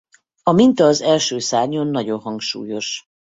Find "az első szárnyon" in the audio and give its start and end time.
0.85-1.87